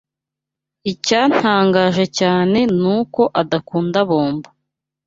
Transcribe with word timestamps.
Icyantangaje 0.91 2.03
cyane 2.19 2.59
nuko 2.79 3.21
adakunda 3.41 3.99
bombo. 4.09 4.49